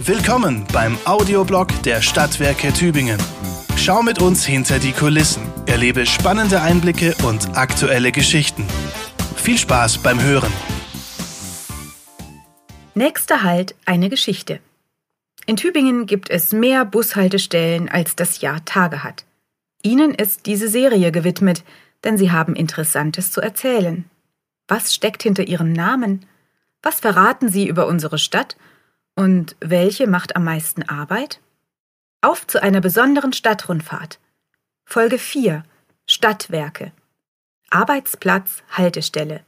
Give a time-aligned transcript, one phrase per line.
[0.00, 3.18] Willkommen beim Audioblog der Stadtwerke Tübingen.
[3.76, 8.64] Schau mit uns hinter die Kulissen, erlebe spannende Einblicke und aktuelle Geschichten.
[9.34, 10.52] Viel Spaß beim Hören.
[12.94, 14.60] Nächster Halt eine Geschichte.
[15.46, 19.24] In Tübingen gibt es mehr Bushaltestellen, als das Jahr Tage hat.
[19.82, 21.64] Ihnen ist diese Serie gewidmet,
[22.04, 24.04] denn Sie haben Interessantes zu erzählen.
[24.68, 26.24] Was steckt hinter Ihrem Namen?
[26.84, 28.56] Was verraten Sie über unsere Stadt?
[29.18, 31.40] Und welche macht am meisten Arbeit?
[32.20, 34.20] Auf zu einer besonderen Stadtrundfahrt.
[34.84, 35.64] Folge 4
[36.06, 36.92] Stadtwerke.
[37.68, 39.40] Arbeitsplatz, Haltestelle.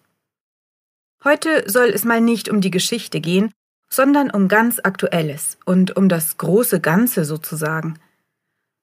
[1.22, 3.52] Heute soll es mal nicht um die Geschichte gehen,
[3.88, 8.00] sondern um ganz Aktuelles und um das große Ganze sozusagen.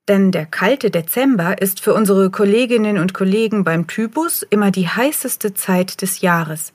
[0.07, 5.53] Denn der kalte Dezember ist für unsere Kolleginnen und Kollegen beim Typus immer die heißeste
[5.53, 6.71] Zeit des Jahres.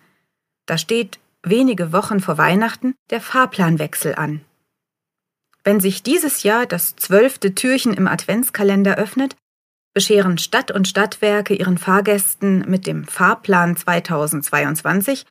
[0.67, 4.43] Da steht wenige Wochen vor Weihnachten der Fahrplanwechsel an.
[5.65, 9.37] Wenn sich dieses Jahr das zwölfte Türchen im Adventskalender öffnet,
[9.95, 15.27] bescheren Stadt und Stadtwerke ihren Fahrgästen mit dem Fahrplan 2022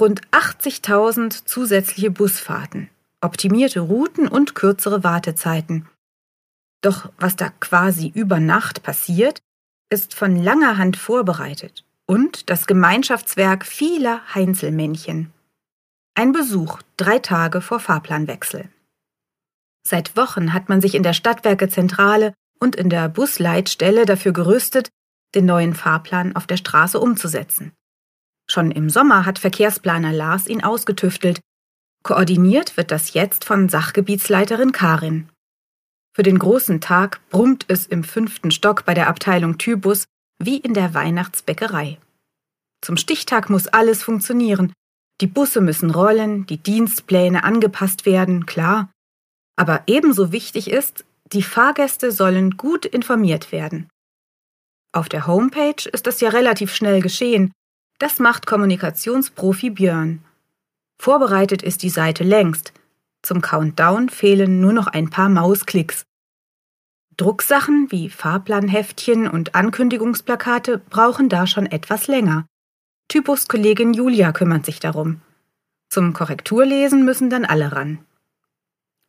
[0.00, 2.88] rund 80.000 zusätzliche Busfahrten,
[3.20, 5.88] optimierte Routen und kürzere Wartezeiten.
[6.80, 9.40] Doch was da quasi über Nacht passiert,
[9.90, 15.32] ist von langer Hand vorbereitet und das Gemeinschaftswerk vieler Heinzelmännchen.
[16.18, 18.68] Ein Besuch drei Tage vor Fahrplanwechsel.
[19.86, 24.88] Seit Wochen hat man sich in der Stadtwerkezentrale und in der Busleitstelle dafür gerüstet,
[25.36, 27.70] den neuen Fahrplan auf der Straße umzusetzen.
[28.50, 31.38] Schon im Sommer hat Verkehrsplaner Lars ihn ausgetüftelt.
[32.02, 35.28] Koordiniert wird das jetzt von Sachgebietsleiterin Karin.
[36.16, 40.06] Für den großen Tag brummt es im fünften Stock bei der Abteilung Tybus
[40.40, 41.96] wie in der Weihnachtsbäckerei.
[42.80, 44.72] Zum Stichtag muss alles funktionieren,
[45.20, 48.90] die Busse müssen rollen, die Dienstpläne angepasst werden, klar.
[49.56, 53.88] Aber ebenso wichtig ist, die Fahrgäste sollen gut informiert werden.
[54.92, 57.52] Auf der Homepage ist das ja relativ schnell geschehen.
[57.98, 60.24] Das macht Kommunikationsprofi Björn.
[61.00, 62.72] Vorbereitet ist die Seite längst.
[63.22, 66.04] Zum Countdown fehlen nur noch ein paar Mausklicks.
[67.16, 72.46] Drucksachen wie Fahrplanheftchen und Ankündigungsplakate brauchen da schon etwas länger.
[73.08, 75.22] Typuskollegin Julia kümmert sich darum.
[75.88, 78.04] Zum Korrekturlesen müssen dann alle ran.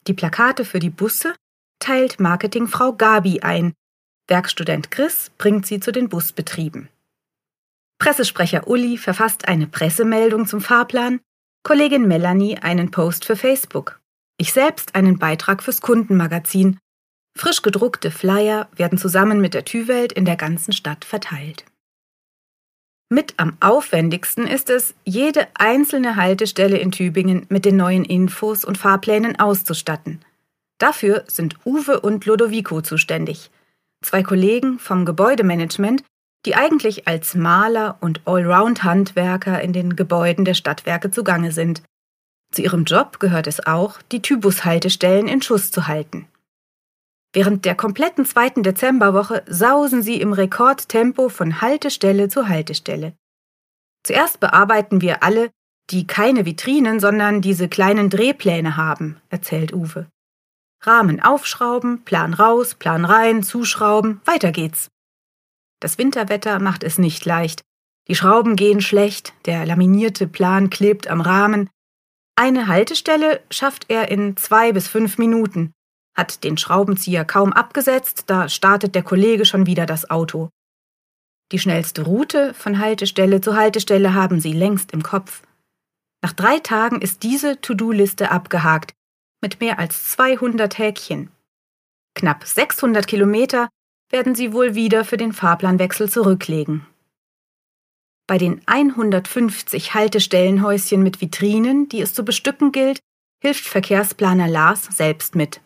[0.08, 1.36] Die Plakate für die Busse
[1.80, 3.74] teilt Marketingfrau Gabi ein.
[4.28, 6.88] Werkstudent Chris bringt sie zu den Busbetrieben.
[8.00, 11.20] Pressesprecher Uli verfasst eine Pressemeldung zum Fahrplan,
[11.64, 14.00] Kollegin Melanie einen Post für Facebook.
[14.38, 16.80] Ich selbst einen Beitrag fürs Kundenmagazin.
[17.38, 21.66] Frisch gedruckte Flyer werden zusammen mit der Tüwelt in der ganzen Stadt verteilt.
[23.12, 28.78] Mit am aufwendigsten ist es, jede einzelne Haltestelle in Tübingen mit den neuen Infos und
[28.78, 30.22] Fahrplänen auszustatten.
[30.78, 33.50] Dafür sind Uwe und Lodovico zuständig.
[34.02, 36.04] Zwei Kollegen vom Gebäudemanagement,
[36.46, 41.82] die eigentlich als Maler und Allround-Handwerker in den Gebäuden der Stadtwerke zugange sind.
[42.52, 46.28] Zu ihrem Job gehört es auch, die Tybus-Haltestellen in Schuss zu halten.
[47.32, 53.14] Während der kompletten zweiten Dezemberwoche sausen sie im Rekordtempo von Haltestelle zu Haltestelle.
[54.04, 55.52] Zuerst bearbeiten wir alle,
[55.92, 60.08] die keine Vitrinen, sondern diese kleinen Drehpläne haben, erzählt Uwe.
[60.82, 64.88] Rahmen aufschrauben, Plan raus, Plan rein, zuschrauben, weiter geht's.
[65.80, 67.62] Das Winterwetter macht es nicht leicht.
[68.08, 71.70] Die Schrauben gehen schlecht, der laminierte Plan klebt am Rahmen.
[72.36, 75.74] Eine Haltestelle schafft er in zwei bis fünf Minuten
[76.20, 80.50] hat den Schraubenzieher kaum abgesetzt, da startet der Kollege schon wieder das Auto.
[81.54, 85.42] Die schnellste Route von Haltestelle zu Haltestelle haben sie längst im Kopf.
[86.22, 88.94] Nach drei Tagen ist diese To-Do-Liste abgehakt,
[89.42, 91.32] mit mehr als 200 Häkchen.
[92.14, 93.70] Knapp 600 Kilometer
[94.12, 96.86] werden sie wohl wieder für den Fahrplanwechsel zurücklegen.
[98.28, 103.00] Bei den 150 Haltestellenhäuschen mit Vitrinen, die es zu bestücken gilt,
[103.42, 105.62] hilft Verkehrsplaner Lars selbst mit.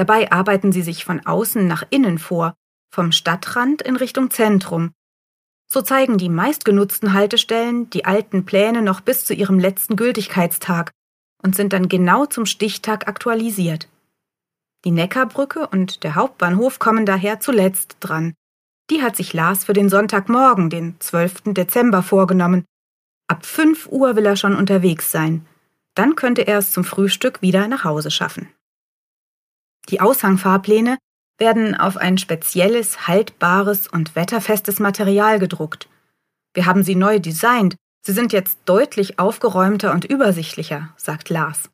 [0.00, 2.54] Dabei arbeiten sie sich von außen nach innen vor,
[2.90, 4.92] vom Stadtrand in Richtung Zentrum.
[5.66, 10.92] So zeigen die meistgenutzten Haltestellen die alten Pläne noch bis zu ihrem letzten Gültigkeitstag
[11.42, 13.90] und sind dann genau zum Stichtag aktualisiert.
[14.86, 18.32] Die Neckarbrücke und der Hauptbahnhof kommen daher zuletzt dran.
[18.88, 21.52] Die hat sich Lars für den Sonntagmorgen, den 12.
[21.52, 22.64] Dezember, vorgenommen.
[23.28, 25.44] Ab 5 Uhr will er schon unterwegs sein.
[25.94, 28.48] Dann könnte er es zum Frühstück wieder nach Hause schaffen.
[29.88, 30.98] Die Aushangfahrpläne
[31.38, 35.88] werden auf ein spezielles, haltbares und wetterfestes Material gedruckt.
[36.54, 37.76] Wir haben sie neu designt.
[38.04, 41.70] Sie sind jetzt deutlich aufgeräumter und übersichtlicher, sagt Lars.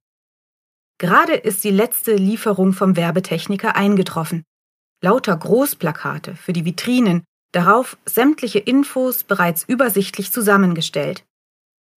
[0.99, 4.45] Gerade ist die letzte Lieferung vom Werbetechniker eingetroffen.
[5.03, 11.25] Lauter Großplakate für die Vitrinen, darauf sämtliche Infos bereits übersichtlich zusammengestellt.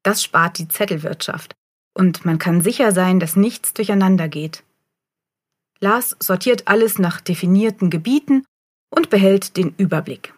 [0.04, 1.56] Das spart die Zettelwirtschaft.
[1.94, 4.64] Und man kann sicher sein, dass nichts durcheinander geht.
[5.82, 8.46] Lars sortiert alles nach definierten Gebieten
[8.90, 10.34] und behält den Überblick.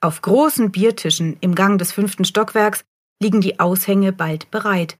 [0.00, 2.84] Auf großen Biertischen im Gang des fünften Stockwerks
[3.22, 4.98] liegen die Aushänge bald bereit,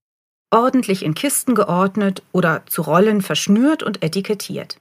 [0.50, 4.81] ordentlich in Kisten geordnet oder zu Rollen verschnürt und etikettiert.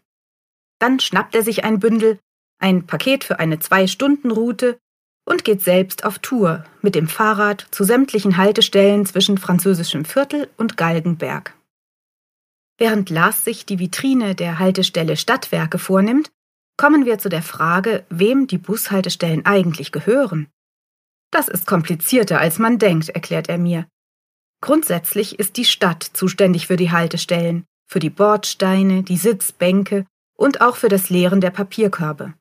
[0.79, 2.19] Dann schnappt er sich ein Bündel,
[2.59, 4.77] ein Paket für eine Zwei-Stunden-Route
[5.25, 10.77] und geht selbst auf Tour mit dem Fahrrad zu sämtlichen Haltestellen zwischen französischem Viertel und
[10.77, 11.55] Galgenberg.
[12.81, 16.31] Während Lars sich die Vitrine der Haltestelle Stadtwerke vornimmt,
[16.77, 20.47] kommen wir zu der Frage, wem die Bushaltestellen eigentlich gehören.
[21.29, 23.85] Das ist komplizierter, als man denkt, erklärt er mir.
[24.61, 30.75] Grundsätzlich ist die Stadt zuständig für die Haltestellen, für die Bordsteine, die Sitzbänke und auch
[30.75, 32.33] für das Leeren der Papierkörbe.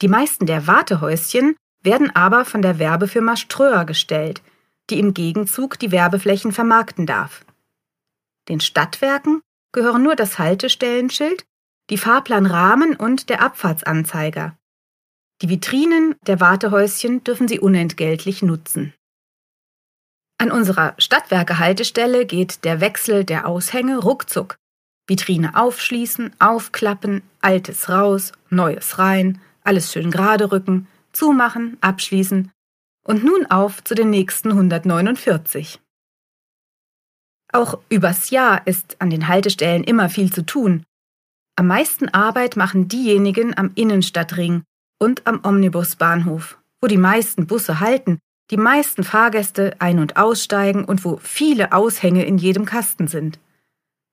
[0.00, 4.40] Die meisten der Wartehäuschen werden aber von der Werbefirma Ströer gestellt,
[4.88, 7.44] die im Gegenzug die Werbeflächen vermarkten darf.
[8.48, 9.40] Den Stadtwerken
[9.72, 11.44] gehören nur das Haltestellenschild,
[11.90, 14.56] die Fahrplanrahmen und der Abfahrtsanzeiger.
[15.42, 18.94] Die Vitrinen der Wartehäuschen dürfen sie unentgeltlich nutzen.
[20.38, 24.56] An unserer Stadtwerke-Haltestelle geht der Wechsel der Aushänge ruckzuck.
[25.06, 32.50] Vitrine aufschließen, aufklappen, altes raus, neues rein, alles schön gerade rücken, zumachen, abschließen
[33.04, 35.80] und nun auf zu den nächsten 149.
[37.54, 40.84] Auch übers Jahr ist an den Haltestellen immer viel zu tun.
[41.56, 44.64] Am meisten Arbeit machen diejenigen am Innenstadtring
[44.98, 48.18] und am Omnibusbahnhof, wo die meisten Busse halten,
[48.50, 53.38] die meisten Fahrgäste ein- und aussteigen und wo viele Aushänge in jedem Kasten sind.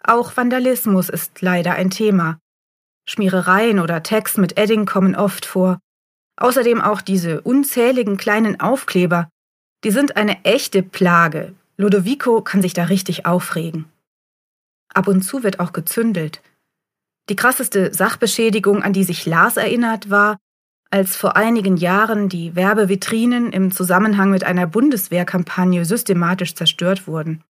[0.04, 2.38] Auch Vandalismus ist leider ein Thema.
[3.08, 5.80] Schmierereien oder Tags mit Edding kommen oft vor
[6.42, 9.30] Außerdem auch diese unzähligen kleinen Aufkleber.
[9.84, 11.54] Die sind eine echte Plage.
[11.78, 13.86] Ludovico kann sich da richtig aufregen.
[14.94, 16.42] Ab und zu wird auch gezündelt.
[17.30, 20.38] Die krasseste Sachbeschädigung, an die sich Lars erinnert, war,
[20.90, 27.44] als vor einigen Jahren die Werbevitrinen im Zusammenhang mit einer Bundeswehrkampagne systematisch zerstört wurden.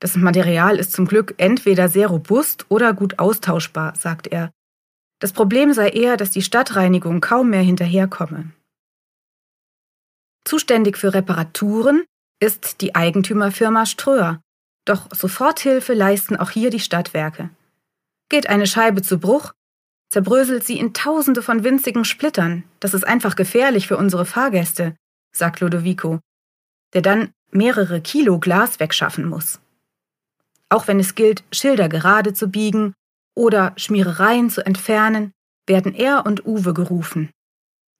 [0.00, 4.50] Das Material ist zum Glück entweder sehr robust oder gut austauschbar, sagt er.
[5.18, 8.52] Das Problem sei eher, dass die Stadtreinigung kaum mehr hinterherkomme.
[10.44, 12.04] Zuständig für Reparaturen
[12.40, 14.40] ist die Eigentümerfirma Ströer,
[14.84, 17.50] doch Soforthilfe leisten auch hier die Stadtwerke.
[18.28, 19.52] Geht eine Scheibe zu Bruch,
[20.10, 22.64] zerbröselt sie in tausende von winzigen Splittern.
[22.80, 24.94] Das ist einfach gefährlich für unsere Fahrgäste,
[25.32, 26.20] sagt Lodovico,
[26.92, 29.60] der dann mehrere Kilo Glas wegschaffen muss.
[30.68, 32.94] Auch wenn es gilt, Schilder gerade zu biegen
[33.34, 35.32] oder Schmierereien zu entfernen,
[35.66, 37.30] werden er und Uwe gerufen.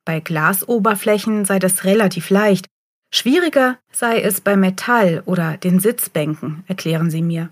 [0.05, 2.67] Bei Glasoberflächen sei das relativ leicht,
[3.13, 7.51] schwieriger sei es bei Metall oder den Sitzbänken, erklären sie mir.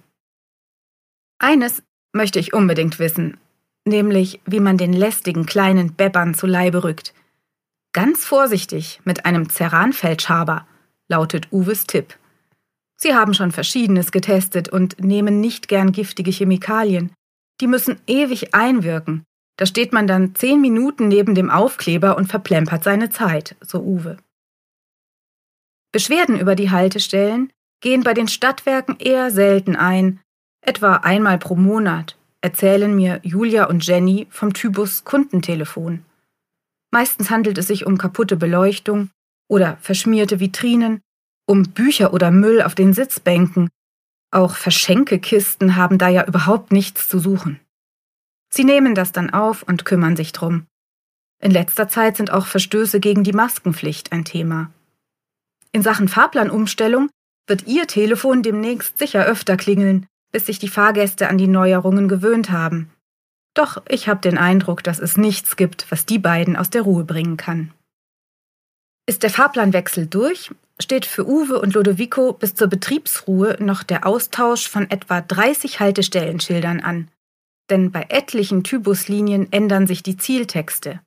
[1.39, 1.83] Eines
[2.13, 3.39] möchte ich unbedingt wissen,
[3.85, 7.15] nämlich wie man den lästigen kleinen Bebbern zu Leibe rückt.
[7.93, 10.67] Ganz vorsichtig mit einem Ceranfeldschaber,
[11.09, 12.17] lautet Uwes Tipp.
[12.97, 17.13] Sie haben schon Verschiedenes getestet und nehmen nicht gern giftige Chemikalien.
[17.61, 19.25] Die müssen ewig einwirken.
[19.57, 24.17] Da steht man dann zehn Minuten neben dem Aufkleber und verplempert seine Zeit, so Uwe.
[25.93, 30.21] Beschwerden über die Haltestellen gehen bei den Stadtwerken eher selten ein,
[30.63, 36.05] etwa einmal pro Monat, erzählen mir Julia und Jenny vom Tybus Kundentelefon.
[36.91, 39.11] Meistens handelt es sich um kaputte Beleuchtung
[39.49, 41.01] oder verschmierte Vitrinen,
[41.47, 43.69] um Bücher oder Müll auf den Sitzbänken
[44.33, 47.61] auch Verschenkekisten haben da ja überhaupt nichts zu suchen.
[48.49, 50.67] Sie nehmen das dann auf und kümmern sich drum.
[51.43, 54.71] In letzter Zeit sind auch Verstöße gegen die Maskenpflicht ein Thema.
[55.73, 57.09] In Sachen Fahrplanumstellung
[57.47, 62.51] wird Ihr Telefon demnächst sicher öfter klingeln, bis sich die Fahrgäste an die Neuerungen gewöhnt
[62.51, 62.91] haben.
[63.55, 67.05] Doch ich habe den Eindruck, dass es nichts gibt, was die beiden aus der Ruhe
[67.05, 67.73] bringen kann.
[69.07, 70.51] Ist der Fahrplanwechsel durch,
[70.81, 76.81] steht für Uwe und Lodovico bis zur Betriebsruhe noch der Austausch von etwa 30 Haltestellenschildern
[76.81, 77.09] an.
[77.69, 81.01] Denn bei etlichen Tybuslinien ändern sich die Zieltexte.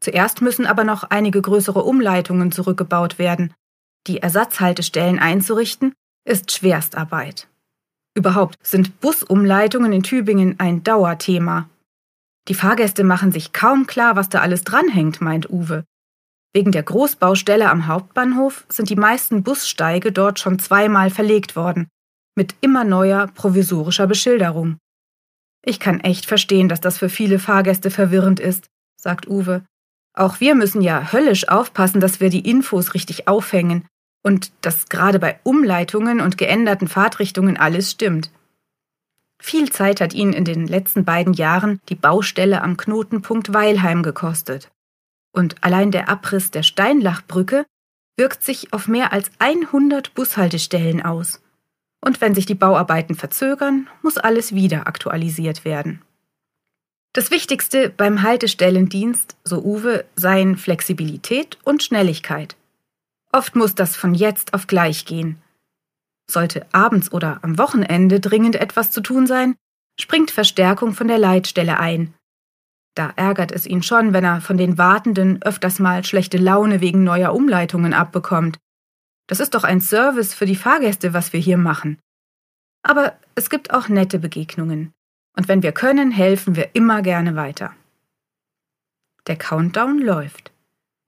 [0.00, 3.54] Zuerst müssen aber noch einige größere Umleitungen zurückgebaut werden.
[4.06, 5.94] Die Ersatzhaltestellen einzurichten,
[6.26, 7.48] ist Schwerstarbeit.
[8.14, 11.68] Überhaupt sind Busumleitungen in Tübingen ein Dauerthema.
[12.48, 15.84] Die Fahrgäste machen sich kaum klar, was da alles dranhängt, meint Uwe.
[16.52, 21.88] Wegen der Großbaustelle am Hauptbahnhof sind die meisten Bussteige dort schon zweimal verlegt worden,
[22.36, 24.76] mit immer neuer provisorischer Beschilderung.
[25.64, 28.68] Ich kann echt verstehen, dass das für viele Fahrgäste verwirrend ist,
[29.00, 29.64] sagt Uwe.
[30.16, 33.88] Auch wir müssen ja höllisch aufpassen, dass wir die Infos richtig aufhängen
[34.24, 38.30] und dass gerade bei Umleitungen und geänderten Fahrtrichtungen alles stimmt.
[39.38, 44.70] Viel Zeit hat ihn in den letzten beiden Jahren die Baustelle am Knotenpunkt Weilheim gekostet.
[45.32, 47.66] Und allein der Abriss der Steinlachbrücke
[48.16, 51.42] wirkt sich auf mehr als 100 Bushaltestellen aus.
[52.00, 56.02] Und wenn sich die Bauarbeiten verzögern, muss alles wieder aktualisiert werden.
[57.12, 62.56] Das Wichtigste beim Haltestellendienst, so Uwe, seien Flexibilität und Schnelligkeit.
[63.34, 65.42] Oft muss das von jetzt auf gleich gehen.
[66.30, 69.56] Sollte abends oder am Wochenende dringend etwas zu tun sein,
[70.00, 72.14] springt Verstärkung von der Leitstelle ein.
[72.94, 77.02] Da ärgert es ihn schon, wenn er von den Wartenden öfters mal schlechte Laune wegen
[77.02, 78.58] neuer Umleitungen abbekommt.
[79.26, 81.98] Das ist doch ein Service für die Fahrgäste, was wir hier machen.
[82.84, 84.92] Aber es gibt auch nette Begegnungen.
[85.36, 87.74] Und wenn wir können, helfen wir immer gerne weiter.
[89.26, 90.52] Der Countdown läuft.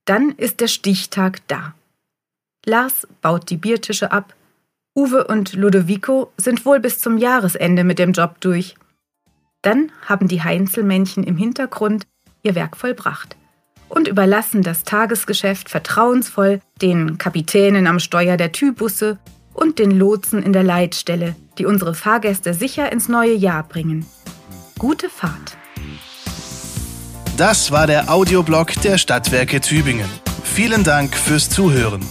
[0.03, 1.73] Dann ist der Stichtag da.
[2.67, 4.35] Lars baut die Biertische ab.
[4.93, 8.75] Uwe und Ludovico sind wohl bis zum Jahresende mit dem Job durch.
[9.61, 12.07] Dann haben die Heinzelmännchen im Hintergrund
[12.43, 13.37] ihr Werk vollbracht
[13.89, 19.17] und überlassen das Tagesgeschäft vertrauensvoll den Kapitänen am Steuer der Tybusse
[19.53, 24.05] und den Lotsen in der Leitstelle, die unsere Fahrgäste sicher ins neue Jahr bringen.
[24.77, 25.57] Gute Fahrt.
[27.37, 30.09] Das war der Audioblog der Stadtwerke Tübingen.
[30.43, 32.01] Vielen Dank fürs Zuhören.